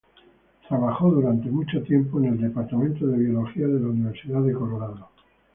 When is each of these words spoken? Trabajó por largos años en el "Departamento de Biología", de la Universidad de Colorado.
Trabajó 0.67 1.13
por 1.13 1.23
largos 1.25 1.45
años 1.45 2.07
en 2.15 2.25
el 2.25 2.39
"Departamento 2.41 3.05
de 3.05 3.19
Biología", 3.19 3.67
de 3.67 3.79
la 3.81 3.87
Universidad 3.89 4.41
de 4.41 4.53
Colorado. 4.53 5.09